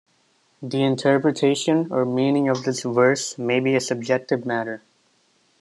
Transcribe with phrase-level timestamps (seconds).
[0.63, 4.81] The interpretation or meaning of this verse may be a subjective matter.